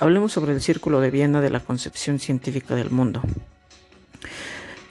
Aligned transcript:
hablemos 0.00 0.32
sobre 0.32 0.52
el 0.52 0.60
Círculo 0.60 1.00
de 1.00 1.10
Viena 1.10 1.40
de 1.40 1.50
la 1.50 1.60
concepción 1.60 2.18
científica 2.18 2.74
del 2.74 2.90
mundo. 2.90 3.22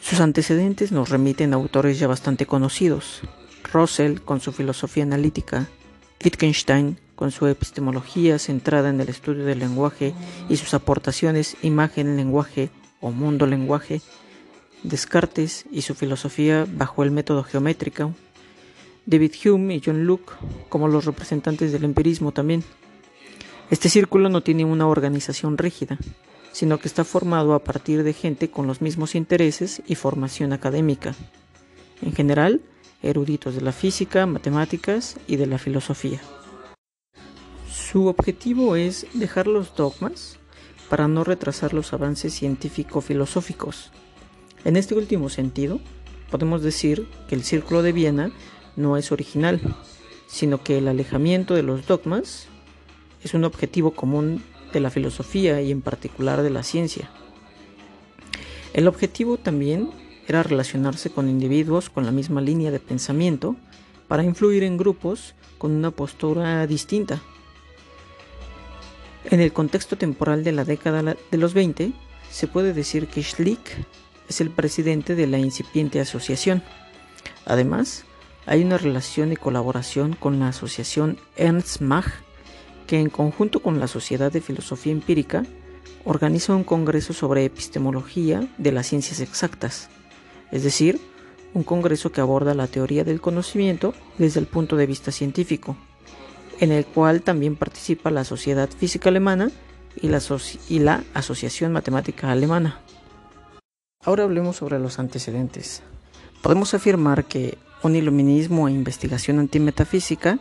Sus 0.02 0.20
antecedentes 0.20 0.92
nos 0.92 1.10
remiten 1.10 1.54
a 1.54 1.58
autores 1.58 2.00
ya 2.00 2.08
bastante 2.08 2.46
conocidos. 2.46 3.22
Russell 3.72 4.20
con 4.20 4.42
su 4.42 4.52
filosofía 4.52 5.04
analítica, 5.04 5.68
Wittgenstein 6.24 6.98
con 7.16 7.32
su 7.32 7.48
epistemología 7.48 8.40
centrada 8.40 8.90
en 8.90 9.00
el 9.00 9.10
estudio 9.10 9.46
del 9.46 9.60
lenguaje 9.60 10.14
y 10.50 10.58
sus 10.58 10.74
aportaciones 10.74 11.56
imagen-lenguaje 11.62 12.72
o 13.00 13.12
mundo-lenguaje, 13.12 14.02
Descartes 14.84 15.66
y 15.72 15.84
su 15.84 15.94
filosofía 15.94 16.66
bajo 16.68 17.04
el 17.04 17.12
método 17.12 17.44
geométrico, 17.44 18.16
David 19.06 19.34
Hume 19.46 19.76
y 19.76 19.82
John 19.86 20.06
Locke 20.06 20.34
como 20.70 20.88
los 20.88 21.06
representantes 21.06 21.72
del 21.72 21.84
empirismo 21.84 22.32
también. 22.32 22.64
Este 23.72 23.88
círculo 23.88 24.28
no 24.28 24.44
tiene 24.44 24.66
una 24.66 24.86
organización 24.86 25.58
rígida, 25.58 25.98
sino 26.52 26.78
que 26.78 26.90
está 26.90 27.06
formado 27.06 27.54
a 27.54 27.64
partir 27.64 28.04
de 28.04 28.12
gente 28.12 28.52
con 28.52 28.68
los 28.68 28.82
mismos 28.82 29.16
intereses 29.16 29.82
y 29.88 29.96
formación 29.96 30.52
académica. 30.52 31.16
En 32.02 32.12
general, 32.12 32.60
eruditos 33.02 33.56
de 33.56 33.62
la 33.62 33.72
física, 33.72 34.26
matemáticas 34.26 35.16
y 35.26 35.38
de 35.38 35.46
la 35.48 35.58
filosofía. 35.58 36.20
Su 37.72 38.08
objetivo 38.08 38.76
es 38.76 39.08
dejar 39.14 39.48
los 39.48 39.74
dogmas 39.74 40.38
para 40.90 41.08
no 41.08 41.24
retrasar 41.24 41.74
los 41.74 41.94
avances 41.94 42.34
científico-filosóficos. 42.34 43.92
En 44.66 44.76
este 44.76 44.96
último 44.96 45.30
sentido, 45.30 45.80
podemos 46.30 46.62
decir 46.62 47.08
que 47.30 47.36
el 47.36 47.44
Círculo 47.46 47.84
de 47.84 47.94
Viena 47.94 48.34
no 48.76 48.98
es 48.98 49.14
original, 49.14 49.62
sino 50.28 50.62
que 50.62 50.78
el 50.78 50.90
alejamiento 50.90 51.56
de 51.56 51.64
los 51.64 51.88
dogmas 51.88 52.50
es 53.24 53.34
un 53.34 53.44
objetivo 53.44 53.92
común 53.92 54.44
de 54.74 54.80
la 54.80 54.90
filosofía 54.90 55.62
y 55.62 55.72
en 55.72 55.82
particular 55.82 56.42
de 56.42 56.50
la 56.50 56.64
ciencia. 56.64 57.10
El 58.74 58.88
objetivo 58.88 59.38
también 59.38 59.92
era 60.28 60.44
relacionarse 60.44 61.10
con 61.10 61.30
individuos 61.30 61.90
con 61.90 62.06
la 62.06 62.12
misma 62.12 62.42
línea 62.42 62.72
de 62.72 62.80
pensamiento 62.80 63.56
para 64.08 64.24
influir 64.24 64.64
en 64.64 64.78
grupos 64.78 65.36
con 65.58 65.72
una 65.72 65.92
postura 65.92 66.66
distinta. 66.68 67.22
En 69.30 69.40
el 69.40 69.54
contexto 69.54 69.98
temporal 69.98 70.44
de 70.44 70.52
la 70.52 70.66
década 70.66 71.04
de 71.04 71.38
los 71.38 71.54
20, 71.54 71.92
se 72.30 72.48
puede 72.48 72.74
decir 72.74 73.08
que 73.08 73.22
Schlick 73.22 73.86
es 74.30 74.42
el 74.42 74.50
presidente 74.50 75.16
de 75.16 75.28
la 75.28 75.38
incipiente 75.38 76.00
asociación. 76.00 76.64
Además, 77.46 78.06
hay 78.46 78.64
una 78.64 78.78
relación 78.78 79.32
y 79.32 79.36
colaboración 79.36 80.14
con 80.14 80.40
la 80.40 80.48
asociación 80.48 81.18
Ernst 81.36 81.82
Mach 81.82 82.08
que 82.92 83.00
en 83.00 83.10
conjunto 83.10 83.62
con 83.62 83.80
la 83.80 83.88
Sociedad 83.88 84.34
de 84.34 84.42
Filosofía 84.42 84.92
Empírica 84.92 85.46
organiza 86.04 86.54
un 86.54 86.66
congreso 86.66 87.14
sobre 87.14 87.46
epistemología 87.46 88.46
de 88.58 88.74
las 88.74 88.88
ciencias 88.88 89.22
exactas, 89.22 89.88
es 90.52 90.66
decir, 90.66 91.00
un 91.54 91.64
congreso 91.64 92.12
que 92.12 92.20
aborda 92.20 92.54
la 92.54 92.68
teoría 92.68 93.06
del 93.06 93.22
conocimiento 93.22 93.94
desde 94.18 94.42
el 94.42 94.46
punto 94.46 94.76
de 94.76 94.88
vista 94.88 95.14
científico, 95.14 95.78
en 96.60 96.74
el 96.74 96.86
cual 96.86 97.22
también 97.22 97.56
participa 97.56 98.12
la 98.12 98.26
Sociedad 98.26 98.70
Física 98.70 99.08
Alemana 99.08 99.52
y 99.96 100.10
la, 100.10 100.22
y 100.68 100.80
la 100.80 101.06
Asociación 101.14 101.72
Matemática 101.72 102.30
Alemana. 102.30 102.82
Ahora 104.04 104.26
hablemos 104.26 104.58
sobre 104.58 104.80
los 104.80 105.00
antecedentes. 105.00 105.82
Podemos 106.42 106.74
afirmar 106.74 107.24
que 107.24 107.58
un 107.84 107.96
iluminismo 107.96 108.68
e 108.68 108.72
investigación 108.74 109.40
antimetafísica 109.40 110.40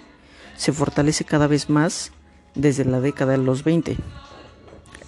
se 0.56 0.73
fortalece 0.73 1.25
cada 1.25 1.47
vez 1.47 1.71
más 1.71 2.11
desde 2.55 2.84
la 2.84 3.01
década 3.01 3.33
de 3.33 3.39
los 3.39 3.65
20. 3.65 3.97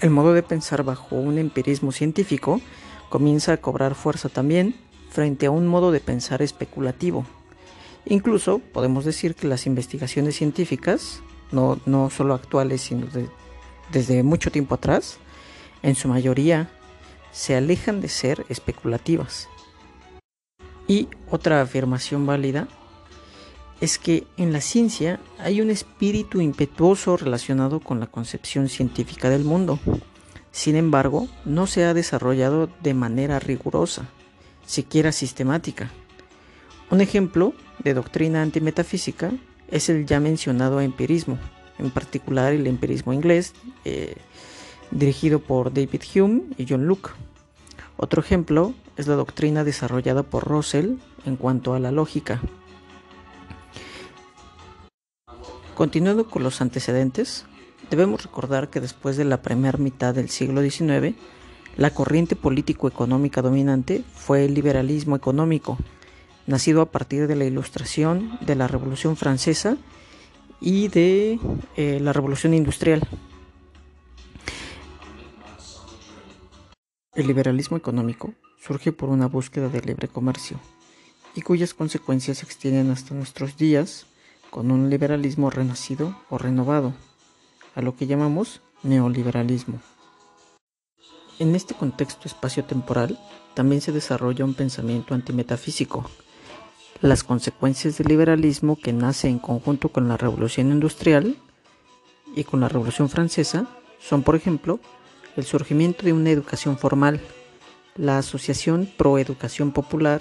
El 0.01 0.11
modo 0.11 0.33
de 0.33 0.43
pensar 0.43 0.83
bajo 0.83 1.17
un 1.17 1.39
empirismo 1.39 1.93
científico 1.93 2.61
comienza 3.09 3.53
a 3.53 3.57
cobrar 3.59 3.95
fuerza 3.95 4.29
también 4.29 4.75
frente 5.11 5.47
a 5.47 5.51
un 5.51 5.67
modo 5.67 5.93
de 5.93 6.01
pensar 6.01 6.43
especulativo. 6.43 7.27
Incluso 8.05 8.59
podemos 8.59 9.05
decir 9.05 9.35
que 9.35 9.47
las 9.47 9.67
investigaciones 9.67 10.37
científicas, 10.37 11.21
no, 11.53 11.79
no 11.87 12.11
solo 12.11 12.35
actuales, 12.35 12.81
sino 12.81 13.07
desde 13.93 14.23
mucho 14.23 14.51
tiempo 14.51 14.75
atrás, 14.75 15.19
en 15.83 15.95
su 15.95 16.09
mayoría 16.09 16.71
se 17.31 17.55
alejan 17.55 18.01
de 18.01 18.09
ser 18.09 18.45
especulativas. 18.49 19.49
Y 20.89 21.09
otra 21.31 21.63
afirmación 21.63 22.27
válida 22.27 22.69
es 23.83 23.99
que 23.99 24.29
en 24.37 24.53
la 24.53 24.61
ciencia 24.61 25.19
hay 25.41 25.61
un 25.61 25.69
espíritu 25.69 26.41
impetuoso 26.41 27.17
relacionado 27.17 27.81
con 27.81 27.99
la 27.99 28.07
concepción 28.07 28.69
científica 28.69 29.29
del 29.29 29.43
mundo. 29.43 29.81
Sin 30.53 30.77
embargo, 30.77 31.27
no 31.45 31.67
se 31.67 31.85
ha 31.85 31.93
desarrollado 31.93 32.71
de 32.81 32.95
manera 32.95 33.41
rigurosa, 33.41 34.07
siquiera 34.65 35.11
sistemática. 35.11 35.91
Un 36.93 37.01
ejemplo 37.01 37.55
de 37.83 37.95
doctrina 37.95 38.41
antimetafísica 38.43 39.33
es 39.69 39.89
el 39.89 40.07
ya 40.07 40.21
mencionado 40.21 40.81
empirismo, 40.81 41.41
en 41.81 41.91
particular 41.91 42.53
el 42.53 42.69
empirismo 42.69 43.13
inglés, 43.13 43.53
eh, 43.85 44.15
dirigido 44.93 45.41
por 45.41 45.75
David 45.75 46.03
Hume 46.15 46.43
y 46.57 46.67
John 46.69 46.87
Locke. 46.87 47.11
Otro 47.97 48.23
ejemplo 48.23 48.75
es 48.97 49.09
la 49.09 49.17
doctrina 49.17 49.65
desarrollada 49.65 50.23
por 50.23 50.45
Russell 50.45 50.99
en 51.27 51.35
cuanto 51.35 51.75
a 51.75 51.81
la 51.81 51.91
lógica, 51.91 52.41
Continuando 55.75 56.29
con 56.29 56.43
los 56.43 56.61
antecedentes, 56.61 57.47
debemos 57.91 58.25
recordar 58.25 58.69
que 58.69 58.81
después 58.81 59.17
de 59.17 59.25
la 59.25 59.41
primera 59.41 59.79
mitad 59.79 60.15
del 60.15 60.29
siglo 60.29 60.61
XIX, 60.61 61.17
la 61.77 61.91
corriente 61.91 62.37
político-económica 62.37 63.41
dominante 63.41 64.05
fue 64.15 64.45
el 64.45 64.53
liberalismo 64.53 65.17
económico, 65.17 65.79
nacido 66.47 66.83
a 66.83 66.91
partir 66.91 67.27
de 67.27 67.37
la 67.37 67.47
ilustración 67.47 68.39
de 68.43 68.55
la 68.55 68.69
Revolución 68.69 69.17
Francesa 69.17 69.79
y 70.61 70.89
de 70.89 71.39
eh, 71.77 71.99
la 72.01 72.13
Revolución 72.13 72.53
Industrial. 72.53 73.09
El 77.15 77.27
liberalismo 77.27 77.79
económico 77.79 78.35
surge 78.59 78.93
por 78.93 79.09
una 79.09 79.27
búsqueda 79.27 79.69
de 79.69 79.81
libre 79.81 80.09
comercio 80.09 80.59
y 81.35 81.41
cuyas 81.41 81.73
consecuencias 81.73 82.39
se 82.39 82.45
extienden 82.45 82.91
hasta 82.91 83.15
nuestros 83.15 83.57
días 83.57 84.07
con 84.53 84.71
un 84.71 84.91
liberalismo 84.91 85.49
renacido 85.49 86.15
o 86.29 86.37
renovado, 86.37 86.93
a 87.75 87.81
lo 87.81 87.97
que 87.97 88.07
llamamos 88.07 88.61
neoliberalismo. 88.83 89.81
En 91.39 91.57
este 91.57 91.73
contexto 91.73 92.29
espacio-temporal 92.29 93.19
también 93.55 93.81
se 93.81 93.93
desarrolla 93.93 94.45
un 94.45 94.53
pensamiento 94.53 95.15
antimetafísico. 95.15 96.05
Las 97.01 97.25
consecuencias 97.25 97.97
del 97.97 98.09
liberalismo 98.09 98.77
que 98.77 98.93
nace 98.93 99.29
en 99.29 99.39
conjunto 99.39 99.89
con 99.89 100.07
la 100.07 100.19
revolución 100.19 100.71
industrial 100.71 101.39
y 102.37 102.45
con 102.45 102.61
la 102.61 102.69
revolución 102.69 103.09
francesa 103.09 103.67
son, 104.01 104.23
por 104.23 104.37
ejemplo, 104.37 104.81
el 105.35 105.45
surgimiento 105.45 106.05
de 106.05 106.13
una 106.13 106.29
educación 106.29 106.77
formal, 106.77 107.23
la 107.97 108.19
asociación 108.19 108.87
pro 108.99 109.17
educación 109.17 109.73
popular, 109.73 110.21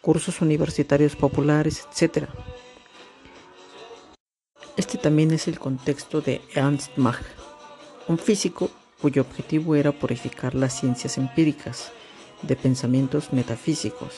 cursos 0.00 0.40
universitarios 0.40 1.14
populares, 1.14 1.86
etc. 1.94 2.28
Este 4.76 4.98
también 4.98 5.30
es 5.30 5.48
el 5.48 5.58
contexto 5.58 6.20
de 6.20 6.42
Ernst 6.54 6.98
Mach, 6.98 7.22
un 8.08 8.18
físico 8.18 8.70
cuyo 9.00 9.22
objetivo 9.22 9.74
era 9.74 9.90
purificar 9.90 10.54
las 10.54 10.78
ciencias 10.78 11.16
empíricas 11.16 11.92
de 12.42 12.56
pensamientos 12.56 13.32
metafísicos. 13.32 14.12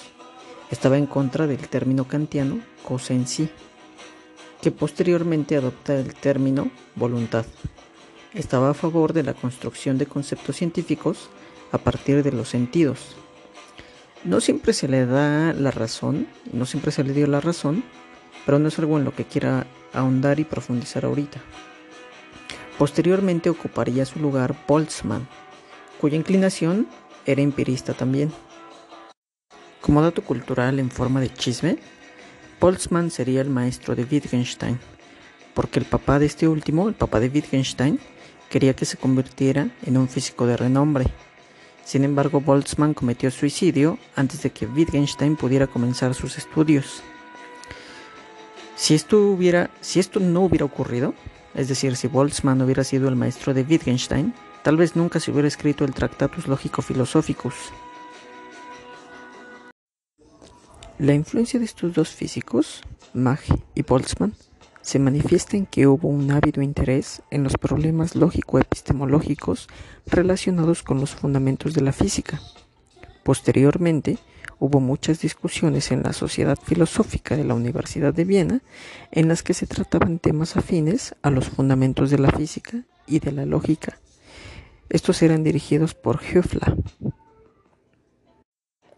Estaba 0.73 0.99
en 0.99 1.07
contra 1.07 1.47
del 1.47 1.69
término 1.69 2.09
kantiano 2.09 2.61
cosa 2.85 3.15
en 3.15 3.29
sí, 3.29 3.49
que 4.61 4.73
posteriormente 4.73 5.57
adopta 5.57 5.95
el 5.95 6.15
término 6.15 6.71
voluntad. 6.97 7.47
Estaba 8.35 8.71
a 8.71 8.75
favor 8.75 9.13
de 9.13 9.23
la 9.23 9.35
construcción 9.35 9.97
de 9.97 10.07
conceptos 10.07 10.57
científicos 10.57 11.31
a 11.71 11.79
partir 11.79 12.25
de 12.25 12.33
los 12.33 12.49
sentidos. 12.49 13.15
No 14.25 14.41
siempre 14.41 14.73
se 14.73 14.89
le 14.89 15.07
da 15.07 15.53
la 15.53 15.71
razón, 15.71 16.27
no 16.53 16.67
siempre 16.67 16.91
se 16.91 17.05
le 17.05 17.13
dio 17.13 17.29
la 17.29 17.41
razón, 17.41 17.85
pero 18.45 18.59
no 18.59 18.69
es 18.69 18.79
algo 18.81 18.99
en 18.99 19.05
lo 19.05 19.15
que 19.15 19.25
quiera 19.25 19.67
ahondar 19.93 20.41
y 20.41 20.45
profundizar 20.45 21.05
ahorita. 21.05 21.41
Posteriormente 22.79 23.51
ocuparía 23.51 24.07
su 24.07 24.21
lugar 24.21 24.55
Boltzmann, 24.67 25.27
cuya 26.01 26.17
inclinación 26.17 26.87
era 27.27 27.43
empirista 27.43 27.95
también. 27.95 28.33
Como 29.81 30.03
dato 30.03 30.23
cultural 30.23 30.79
en 30.79 30.91
forma 30.91 31.21
de 31.21 31.33
chisme, 31.33 31.79
Boltzmann 32.61 33.11
sería 33.11 33.41
el 33.41 33.51
maestro 33.51 33.95
de 33.95 34.05
Wittgenstein, 34.05 34.79
porque 35.55 35.79
el 35.79 35.87
papá 35.87 36.19
de 36.19 36.27
este 36.27 36.47
último, 36.47 36.89
el 36.89 36.95
papá 36.95 37.21
de 37.21 37.29
Wittgenstein, 37.29 37.99
quería 38.49 38.75
que 38.75 38.85
se 38.85 38.97
convirtiera 38.97 39.71
en 39.85 39.97
un 39.97 40.09
físico 40.09 40.47
de 40.47 40.57
renombre. 40.57 41.07
Sin 41.85 42.05
embargo, 42.05 42.41
Boltzmann 42.41 42.95
cometió 42.95 43.31
suicidio 43.31 43.99
antes 44.15 44.43
de 44.43 44.51
que 44.51 44.67
Wittgenstein 44.67 45.37
pudiera 45.37 45.67
comenzar 45.67 46.15
sus 46.15 46.37
estudios. 46.39 47.03
Si 48.79 48.95
esto, 48.95 49.19
hubiera, 49.27 49.71
si 49.81 49.99
esto 49.99 50.21
no 50.21 50.43
hubiera 50.43 50.65
ocurrido, 50.65 51.13
Es 51.55 51.67
decir, 51.67 51.97
si 51.97 52.07
Boltzmann 52.07 52.63
hubiera 52.63 52.85
sido 52.85 53.09
el 53.09 53.17
maestro 53.17 53.53
de 53.53 53.63
Wittgenstein, 53.63 54.33
tal 54.63 54.77
vez 54.77 54.95
nunca 54.95 55.19
se 55.19 55.33
hubiera 55.33 55.49
escrito 55.49 55.85
el 55.85 55.93
Tractatus 55.93 56.47
Lógico-Philosophicus. 56.47 57.55
La 60.99 61.15
influencia 61.15 61.59
de 61.59 61.65
estos 61.65 61.95
dos 61.95 62.11
físicos, 62.11 62.83
Mach 63.13 63.43
y 63.75 63.83
Boltzmann, 63.83 64.35
se 64.83 65.01
manifiesta 65.01 65.57
en 65.57 65.67
que 65.67 65.89
hubo 65.89 66.07
un 66.07 66.31
ávido 66.31 66.63
interés 66.63 67.23
en 67.33 67.43
los 67.43 67.55
problemas 67.55 68.15
lógico-epistemológicos 68.15 69.67
relacionados 70.07 70.85
con 70.85 71.01
los 71.01 71.11
fundamentos 71.11 71.75
de 71.75 71.81
la 71.81 71.93
física. 71.93 72.41
Posteriormente, 73.25 74.19
hubo 74.61 74.81
muchas 74.81 75.21
discusiones 75.21 75.91
en 75.93 76.03
la 76.03 76.13
Sociedad 76.13 76.59
Filosófica 76.63 77.37
de 77.37 77.45
la 77.45 77.55
Universidad 77.55 78.13
de 78.13 78.25
Viena 78.25 78.61
en 79.11 79.29
las 79.29 79.43
que 79.43 79.55
se 79.55 79.67
trataban 79.67 80.19
temas 80.19 80.57
afines 80.57 81.15
a 81.23 81.31
los 81.31 81.49
fundamentos 81.49 82.11
de 82.11 82.19
la 82.19 82.31
física 82.31 82.85
y 83.07 83.21
de 83.21 83.33
la 83.33 83.47
lógica. 83.47 83.99
Estos 84.89 85.23
eran 85.23 85.45
dirigidos 85.45 85.95
por 85.95 86.21
Höfler. 86.23 86.77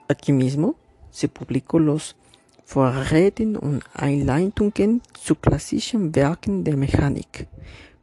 Aquí 0.09 0.33
mismo 0.33 0.77
se 1.11 1.29
publicó 1.29 1.79
los 1.79 2.17
Vorreden 2.73 3.57
und 3.57 3.83
Einleitungen 3.95 5.03
zu 5.19 5.35
klassischen 5.35 6.15
Werken 6.15 6.63
der 6.63 6.77
Mechanik, 6.77 7.49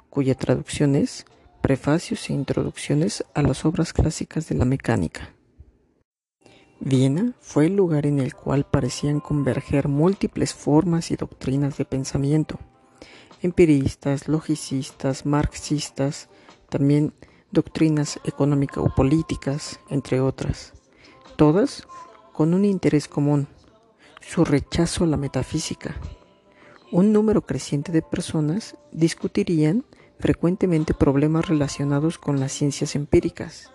cuya 0.09 0.35
traducción 0.35 0.95
es 0.95 1.25
Prefacios 1.61 2.29
e 2.29 2.33
Introducciones 2.33 3.23
a 3.33 3.41
las 3.43 3.63
obras 3.63 3.93
clásicas 3.93 4.49
de 4.49 4.55
la 4.55 4.65
mecánica. 4.65 5.36
Viena 6.79 7.33
fue 7.41 7.65
el 7.65 7.75
lugar 7.75 8.05
en 8.05 8.19
el 8.19 8.35
cual 8.35 8.63
parecían 8.63 9.19
converger 9.19 9.87
múltiples 9.87 10.53
formas 10.53 11.09
y 11.09 11.15
doctrinas 11.15 11.77
de 11.77 11.85
pensamiento, 11.85 12.59
empiristas, 13.41 14.27
logicistas, 14.27 15.25
marxistas, 15.25 16.29
también 16.69 17.13
doctrinas 17.51 18.19
económico-políticas, 18.25 19.79
entre 19.89 20.21
otras, 20.21 20.73
todas 21.35 21.87
con 22.31 22.53
un 22.53 22.63
interés 22.63 23.07
común, 23.07 23.47
su 24.21 24.45
rechazo 24.45 25.03
a 25.03 25.07
la 25.07 25.17
metafísica. 25.17 25.95
Un 26.91 27.11
número 27.11 27.41
creciente 27.41 27.91
de 27.91 28.03
personas 28.03 28.77
discutirían 28.91 29.83
frecuentemente 30.19 30.93
problemas 30.93 31.47
relacionados 31.47 32.19
con 32.19 32.39
las 32.39 32.51
ciencias 32.51 32.95
empíricas 32.95 33.71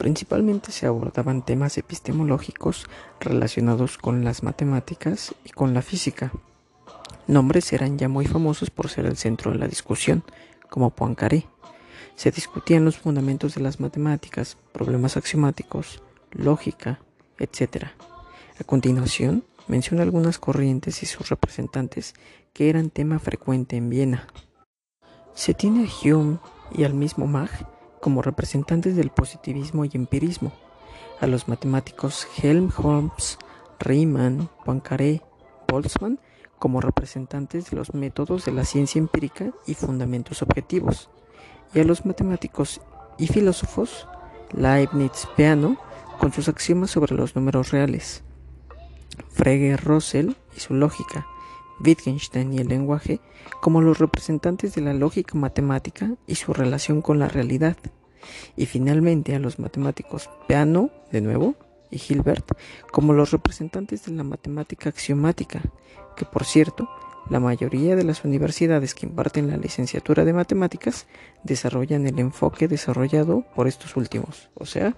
Principalmente 0.00 0.72
se 0.72 0.86
abordaban 0.86 1.44
temas 1.44 1.76
epistemológicos 1.76 2.86
relacionados 3.20 3.98
con 3.98 4.24
las 4.24 4.42
matemáticas 4.42 5.34
y 5.44 5.50
con 5.50 5.74
la 5.74 5.82
física. 5.82 6.32
Nombres 7.26 7.70
eran 7.74 7.98
ya 7.98 8.08
muy 8.08 8.24
famosos 8.24 8.70
por 8.70 8.88
ser 8.88 9.04
el 9.04 9.18
centro 9.18 9.52
de 9.52 9.58
la 9.58 9.68
discusión, 9.68 10.24
como 10.70 10.88
Poincaré. 10.88 11.46
Se 12.16 12.30
discutían 12.30 12.86
los 12.86 12.96
fundamentos 12.96 13.54
de 13.54 13.60
las 13.60 13.78
matemáticas, 13.78 14.56
problemas 14.72 15.18
axiomáticos, 15.18 16.02
lógica, 16.30 17.00
etc. 17.38 17.88
A 18.58 18.64
continuación, 18.64 19.44
menciona 19.68 20.02
algunas 20.02 20.38
corrientes 20.38 21.02
y 21.02 21.06
sus 21.06 21.28
representantes 21.28 22.14
que 22.54 22.70
eran 22.70 22.88
tema 22.88 23.18
frecuente 23.18 23.76
en 23.76 23.90
Viena. 23.90 24.28
Se 25.34 25.52
tiene 25.52 25.84
a 25.84 26.08
Hume 26.08 26.38
y 26.72 26.84
al 26.84 26.94
mismo 26.94 27.26
Mach 27.26 27.50
como 28.00 28.22
representantes 28.22 28.96
del 28.96 29.10
positivismo 29.10 29.84
y 29.84 29.90
empirismo, 29.94 30.52
a 31.20 31.26
los 31.26 31.48
matemáticos 31.48 32.26
Helmholtz, 32.42 33.38
Riemann, 33.78 34.48
Poincaré, 34.64 35.22
Boltzmann 35.68 36.18
como 36.58 36.80
representantes 36.80 37.70
de 37.70 37.76
los 37.76 37.94
métodos 37.94 38.44
de 38.44 38.52
la 38.52 38.64
ciencia 38.64 38.98
empírica 38.98 39.50
y 39.66 39.74
fundamentos 39.74 40.42
objetivos, 40.42 41.08
y 41.74 41.80
a 41.80 41.84
los 41.84 42.04
matemáticos 42.04 42.80
y 43.18 43.26
filósofos 43.28 44.06
Leibniz, 44.52 45.26
Peano, 45.36 45.78
con 46.18 46.32
sus 46.32 46.48
axiomas 46.48 46.90
sobre 46.90 47.14
los 47.14 47.34
números 47.34 47.70
reales, 47.70 48.22
Frege, 49.30 49.76
Russell 49.76 50.32
y 50.54 50.60
su 50.60 50.74
lógica, 50.74 51.26
Wittgenstein 51.84 52.52
y 52.52 52.58
el 52.58 52.68
lenguaje 52.68 53.20
como 53.60 53.80
los 53.80 53.98
representantes 53.98 54.74
de 54.74 54.82
la 54.82 54.94
lógica 54.94 55.36
matemática 55.36 56.14
y 56.26 56.34
su 56.36 56.52
relación 56.52 57.02
con 57.02 57.18
la 57.18 57.28
realidad, 57.28 57.76
y 58.56 58.66
finalmente 58.66 59.34
a 59.34 59.38
los 59.38 59.58
matemáticos 59.58 60.28
Peano, 60.46 60.90
de 61.10 61.20
nuevo, 61.20 61.54
y 61.90 62.00
Hilbert 62.00 62.52
como 62.92 63.12
los 63.12 63.32
representantes 63.32 64.04
de 64.04 64.12
la 64.12 64.24
matemática 64.24 64.88
axiomática, 64.88 65.60
que 66.16 66.24
por 66.24 66.44
cierto, 66.44 66.88
la 67.28 67.40
mayoría 67.40 67.96
de 67.96 68.04
las 68.04 68.24
universidades 68.24 68.94
que 68.94 69.06
imparten 69.06 69.50
la 69.50 69.56
licenciatura 69.56 70.24
de 70.24 70.32
matemáticas 70.32 71.06
desarrollan 71.44 72.06
el 72.06 72.18
enfoque 72.18 72.68
desarrollado 72.68 73.44
por 73.54 73.68
estos 73.68 73.96
últimos, 73.96 74.50
o 74.54 74.66
sea, 74.66 74.96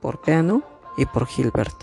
por 0.00 0.20
Peano 0.20 0.64
y 0.96 1.06
por 1.06 1.26
Hilbert. 1.36 1.76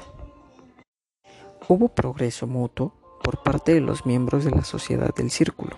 Hubo 1.68 1.90
progreso 1.90 2.48
mutuo 2.48 2.99
por 3.30 3.44
parte 3.44 3.76
de 3.76 3.80
los 3.80 4.08
miembros 4.08 4.44
de 4.44 4.50
la 4.50 4.64
sociedad 4.64 5.14
del 5.14 5.30
círculo. 5.30 5.76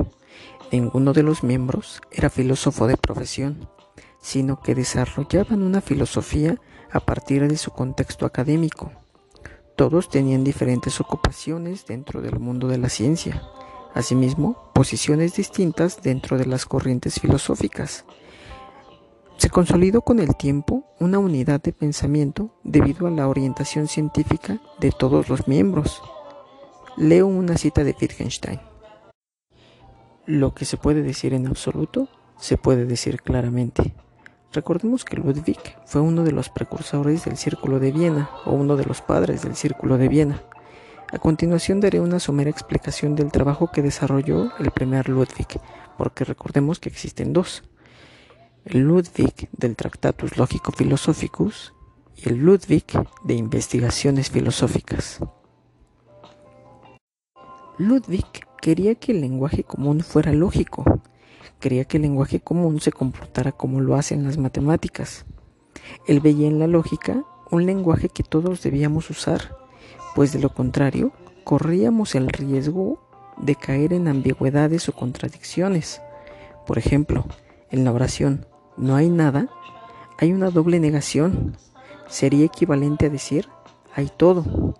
Ninguno 0.71 1.11
de 1.11 1.21
los 1.21 1.43
miembros 1.43 2.01
era 2.09 2.29
filósofo 2.29 2.87
de 2.87 2.95
profesión, 2.95 3.67
sino 4.21 4.61
que 4.61 4.73
desarrollaban 4.73 5.61
una 5.61 5.81
filosofía 5.81 6.55
a 6.93 7.01
partir 7.01 7.45
de 7.45 7.57
su 7.57 7.71
contexto 7.71 8.25
académico. 8.25 8.93
Todos 9.75 10.07
tenían 10.07 10.45
diferentes 10.45 11.01
ocupaciones 11.01 11.85
dentro 11.85 12.21
del 12.21 12.39
mundo 12.39 12.69
de 12.69 12.77
la 12.77 12.87
ciencia, 12.87 13.43
asimismo 13.93 14.71
posiciones 14.73 15.35
distintas 15.35 16.01
dentro 16.01 16.37
de 16.37 16.45
las 16.45 16.65
corrientes 16.65 17.19
filosóficas. 17.19 18.05
Se 19.35 19.49
consolidó 19.49 20.03
con 20.03 20.21
el 20.21 20.37
tiempo 20.37 20.85
una 21.01 21.19
unidad 21.19 21.61
de 21.61 21.73
pensamiento 21.73 22.55
debido 22.63 23.07
a 23.07 23.11
la 23.11 23.27
orientación 23.27 23.89
científica 23.89 24.61
de 24.79 24.93
todos 24.93 25.27
los 25.27 25.49
miembros. 25.49 26.01
Leo 26.97 27.25
una 27.25 27.57
cita 27.57 27.85
de 27.85 27.95
Wittgenstein. 27.99 28.59
Lo 30.25 30.53
que 30.53 30.65
se 30.65 30.75
puede 30.75 31.01
decir 31.01 31.33
en 31.33 31.47
absoluto, 31.47 32.09
se 32.37 32.57
puede 32.57 32.85
decir 32.85 33.21
claramente. 33.21 33.93
Recordemos 34.51 35.05
que 35.05 35.15
Ludwig 35.15 35.57
fue 35.85 36.01
uno 36.01 36.25
de 36.25 36.33
los 36.33 36.49
precursores 36.49 37.23
del 37.23 37.37
Círculo 37.37 37.79
de 37.79 37.93
Viena 37.93 38.29
o 38.45 38.51
uno 38.51 38.75
de 38.75 38.83
los 38.83 39.01
padres 39.01 39.41
del 39.41 39.55
Círculo 39.55 39.97
de 39.97 40.09
Viena. 40.09 40.43
A 41.13 41.17
continuación 41.17 41.79
daré 41.79 42.01
una 42.01 42.19
somera 42.19 42.49
explicación 42.49 43.15
del 43.15 43.31
trabajo 43.31 43.71
que 43.71 43.81
desarrolló 43.81 44.51
el 44.59 44.71
primer 44.71 45.07
Ludwig, 45.07 45.61
porque 45.97 46.25
recordemos 46.25 46.79
que 46.79 46.89
existen 46.89 47.31
dos. 47.31 47.63
El 48.65 48.81
Ludwig 48.81 49.49
del 49.53 49.77
Tractatus 49.77 50.37
Lógico 50.37 50.73
Philosophicus 50.73 51.73
y 52.17 52.27
el 52.27 52.39
Ludwig 52.39 52.85
de 53.23 53.33
Investigaciones 53.33 54.29
Filosóficas. 54.29 55.21
Ludwig 57.81 58.25
quería 58.61 58.93
que 58.93 59.11
el 59.11 59.21
lenguaje 59.21 59.63
común 59.63 60.01
fuera 60.01 60.31
lógico. 60.31 61.01
Quería 61.59 61.85
que 61.85 61.97
el 61.97 62.03
lenguaje 62.03 62.39
común 62.39 62.79
se 62.79 62.91
comportara 62.91 63.51
como 63.51 63.81
lo 63.81 63.95
hacen 63.95 64.23
las 64.23 64.37
matemáticas. 64.37 65.25
Él 66.05 66.19
veía 66.19 66.47
en 66.47 66.59
la 66.59 66.67
lógica 66.67 67.23
un 67.49 67.65
lenguaje 67.65 68.07
que 68.07 68.21
todos 68.21 68.61
debíamos 68.61 69.09
usar, 69.09 69.57
pues 70.13 70.31
de 70.31 70.39
lo 70.39 70.53
contrario 70.53 71.11
corríamos 71.43 72.13
el 72.13 72.29
riesgo 72.29 73.01
de 73.37 73.55
caer 73.55 73.93
en 73.93 74.07
ambigüedades 74.07 74.87
o 74.87 74.93
contradicciones. 74.93 76.03
Por 76.67 76.77
ejemplo, 76.77 77.25
en 77.71 77.83
la 77.83 77.91
oración 77.91 78.45
no 78.77 78.95
hay 78.95 79.09
nada, 79.09 79.49
hay 80.19 80.33
una 80.33 80.51
doble 80.51 80.79
negación. 80.79 81.57
Sería 82.07 82.45
equivalente 82.45 83.07
a 83.07 83.09
decir 83.09 83.47
hay 83.95 84.11
todo. 84.15 84.75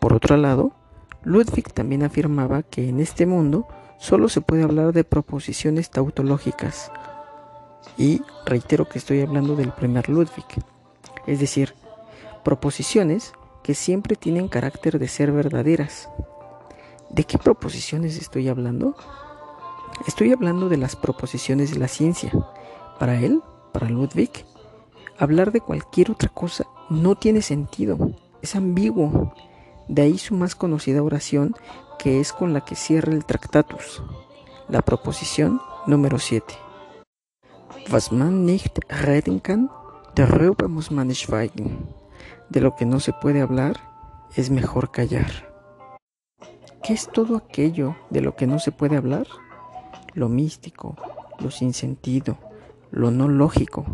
Por 0.00 0.14
otro 0.14 0.38
lado, 0.38 0.72
Ludwig 1.24 1.72
también 1.72 2.02
afirmaba 2.02 2.62
que 2.62 2.88
en 2.88 3.00
este 3.00 3.26
mundo 3.26 3.66
solo 3.98 4.28
se 4.28 4.40
puede 4.40 4.62
hablar 4.62 4.92
de 4.92 5.04
proposiciones 5.04 5.90
tautológicas. 5.90 6.92
Y 7.96 8.22
reitero 8.46 8.88
que 8.88 8.98
estoy 8.98 9.20
hablando 9.20 9.56
del 9.56 9.72
primer 9.72 10.08
Ludwig, 10.08 10.46
es 11.26 11.40
decir, 11.40 11.74
proposiciones 12.44 13.32
que 13.62 13.74
siempre 13.74 14.16
tienen 14.16 14.48
carácter 14.48 14.98
de 14.98 15.08
ser 15.08 15.32
verdaderas. 15.32 16.08
¿De 17.10 17.24
qué 17.24 17.38
proposiciones 17.38 18.16
estoy 18.16 18.48
hablando? 18.48 18.96
Estoy 20.06 20.32
hablando 20.32 20.68
de 20.68 20.76
las 20.76 20.94
proposiciones 20.94 21.72
de 21.72 21.78
la 21.78 21.88
ciencia. 21.88 22.30
Para 22.98 23.18
él, 23.20 23.42
para 23.72 23.88
Ludwig, 23.88 24.30
hablar 25.18 25.50
de 25.50 25.60
cualquier 25.60 26.10
otra 26.10 26.28
cosa 26.28 26.66
no 26.88 27.16
tiene 27.16 27.42
sentido, 27.42 28.12
es 28.40 28.54
ambiguo, 28.54 29.34
de 29.88 30.02
ahí 30.02 30.18
su 30.18 30.34
más 30.34 30.54
conocida 30.54 31.02
oración, 31.02 31.54
que 31.98 32.20
es 32.20 32.32
con 32.32 32.52
la 32.52 32.64
que 32.64 32.76
cierra 32.76 33.12
el 33.12 33.24
Tractatus, 33.24 34.02
la 34.68 34.82
proposición 34.82 35.60
número 35.86 36.18
7. 36.18 36.54
Was 37.90 38.12
man 38.12 38.44
nicht 38.44 38.78
reden 38.88 39.40
kann, 39.40 39.70
darüber 40.14 40.68
muss 40.68 40.90
man 40.90 41.12
schweigen. 41.14 41.86
De 42.50 42.60
lo 42.60 42.76
que 42.76 42.84
no 42.84 43.00
se 43.00 43.12
puede 43.12 43.40
hablar, 43.40 43.76
es 44.36 44.50
mejor 44.50 44.90
callar. 44.90 45.48
¿Qué 46.82 46.92
es 46.92 47.08
todo 47.08 47.36
aquello 47.36 47.96
de 48.10 48.20
lo 48.20 48.36
que 48.36 48.46
no 48.46 48.58
se 48.58 48.72
puede 48.72 48.96
hablar? 48.96 49.26
Lo 50.14 50.28
místico, 50.28 50.96
lo 51.40 51.50
sin 51.50 51.72
sentido, 51.72 52.38
lo 52.90 53.10
no 53.10 53.28
lógico, 53.28 53.86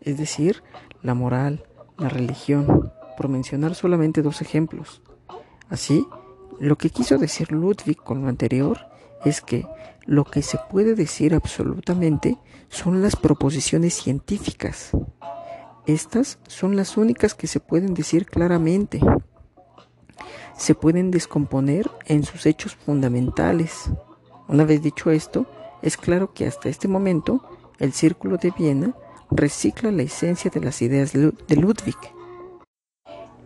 es 0.00 0.16
decir, 0.16 0.62
la 1.02 1.14
moral, 1.14 1.64
la 1.98 2.08
religión, 2.08 2.92
por 3.16 3.28
mencionar 3.28 3.74
solamente 3.74 4.22
dos 4.22 4.40
ejemplos. 4.40 5.02
Así, 5.72 6.06
lo 6.60 6.76
que 6.76 6.90
quiso 6.90 7.16
decir 7.16 7.50
Ludwig 7.50 7.96
con 7.96 8.20
lo 8.20 8.28
anterior 8.28 8.78
es 9.24 9.40
que 9.40 9.66
lo 10.04 10.24
que 10.24 10.42
se 10.42 10.58
puede 10.70 10.94
decir 10.94 11.34
absolutamente 11.34 12.36
son 12.68 13.00
las 13.00 13.16
proposiciones 13.16 13.94
científicas. 13.94 14.90
Estas 15.86 16.38
son 16.46 16.76
las 16.76 16.98
únicas 16.98 17.34
que 17.34 17.46
se 17.46 17.58
pueden 17.58 17.94
decir 17.94 18.26
claramente. 18.26 19.00
Se 20.58 20.74
pueden 20.74 21.10
descomponer 21.10 21.90
en 22.04 22.22
sus 22.22 22.44
hechos 22.44 22.76
fundamentales. 22.76 23.90
Una 24.48 24.64
vez 24.64 24.82
dicho 24.82 25.10
esto, 25.10 25.46
es 25.80 25.96
claro 25.96 26.34
que 26.34 26.46
hasta 26.46 26.68
este 26.68 26.86
momento 26.86 27.42
el 27.78 27.94
Círculo 27.94 28.36
de 28.36 28.50
Viena 28.50 28.94
recicla 29.30 29.90
la 29.90 30.02
esencia 30.02 30.50
de 30.50 30.60
las 30.60 30.82
ideas 30.82 31.14
de 31.14 31.56
Ludwig. 31.56 31.96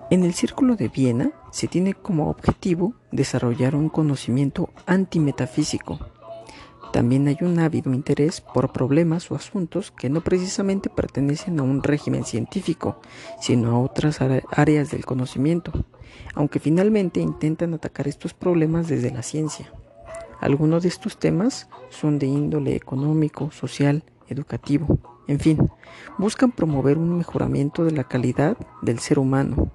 En 0.09 0.23
el 0.23 0.35
Círculo 0.35 0.77
de 0.77 0.89
Viena 0.89 1.33
se 1.51 1.67
tiene 1.67 1.93
como 1.93 2.31
objetivo 2.31 2.95
desarrollar 3.11 3.75
un 3.75 3.89
conocimiento 3.89 4.71
antimetafísico. 4.87 5.99
También 6.93 7.27
hay 7.27 7.39
un 7.41 7.59
ávido 7.59 7.93
interés 7.93 8.41
por 8.41 8.73
problemas 8.73 9.29
o 9.33 9.35
asuntos 9.35 9.91
que 9.91 10.09
no 10.09 10.21
precisamente 10.21 10.91
pertenecen 10.91 11.59
a 11.59 11.65
un 11.65 11.83
régimen 11.83 12.25
científico, 12.25 13.01
sino 13.41 13.73
a 13.73 13.81
otras 13.81 14.21
áreas 14.21 14.93
del 14.93 15.05
conocimiento, 15.05 15.73
aunque 16.37 16.61
finalmente 16.61 17.19
intentan 17.19 17.75
atacar 17.75 18.07
estos 18.07 18.33
problemas 18.33 18.87
desde 18.87 19.11
la 19.11 19.25
ciencia. 19.25 19.73
Algunos 20.41 20.85
de 20.85 20.89
estos 20.89 21.19
temas 21.19 21.69
son 21.91 22.21
de 22.21 22.27
índole 22.27 22.77
económico, 22.77 23.51
social, 23.51 24.05
educativo, 24.29 25.01
en 25.27 25.41
fin, 25.41 25.59
buscan 26.19 26.53
promover 26.53 26.99
un 26.99 27.19
mejoramiento 27.19 27.85
de 27.85 27.91
la 27.91 28.05
calidad 28.05 28.57
del 28.83 29.01
ser 29.01 29.19
humano, 29.19 29.73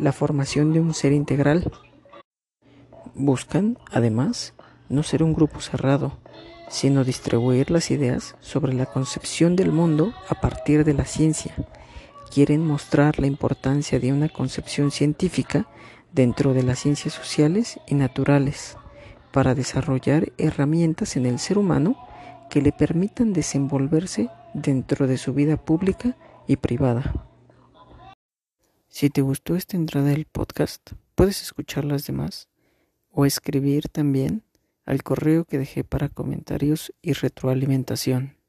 la 0.00 0.12
formación 0.12 0.72
de 0.72 0.80
un 0.80 0.94
ser 0.94 1.12
integral. 1.12 1.70
Buscan, 3.14 3.78
además, 3.92 4.54
no 4.88 5.02
ser 5.02 5.22
un 5.22 5.34
grupo 5.34 5.60
cerrado, 5.60 6.18
sino 6.68 7.04
distribuir 7.04 7.70
las 7.70 7.90
ideas 7.90 8.36
sobre 8.40 8.72
la 8.72 8.86
concepción 8.86 9.56
del 9.56 9.72
mundo 9.72 10.12
a 10.28 10.40
partir 10.40 10.84
de 10.84 10.94
la 10.94 11.04
ciencia. 11.04 11.54
Quieren 12.32 12.66
mostrar 12.66 13.18
la 13.18 13.26
importancia 13.26 14.00
de 14.00 14.12
una 14.12 14.28
concepción 14.28 14.90
científica 14.90 15.66
dentro 16.12 16.54
de 16.54 16.62
las 16.62 16.78
ciencias 16.78 17.14
sociales 17.14 17.78
y 17.86 17.94
naturales 17.94 18.76
para 19.32 19.54
desarrollar 19.54 20.32
herramientas 20.38 21.16
en 21.16 21.26
el 21.26 21.38
ser 21.38 21.58
humano 21.58 21.96
que 22.48 22.62
le 22.62 22.72
permitan 22.72 23.32
desenvolverse 23.32 24.28
dentro 24.54 25.06
de 25.06 25.18
su 25.18 25.34
vida 25.34 25.56
pública 25.56 26.16
y 26.46 26.56
privada. 26.56 27.29
Si 28.90 29.08
te 29.08 29.22
gustó 29.22 29.54
esta 29.54 29.76
entrada 29.76 30.08
del 30.08 30.26
podcast, 30.26 30.90
puedes 31.14 31.42
escuchar 31.42 31.84
las 31.84 32.06
demás 32.06 32.48
o 33.12 33.24
escribir 33.24 33.88
también 33.88 34.42
al 34.84 35.04
correo 35.04 35.44
que 35.44 35.58
dejé 35.58 35.84
para 35.84 36.08
comentarios 36.08 36.92
y 37.00 37.12
retroalimentación. 37.12 38.39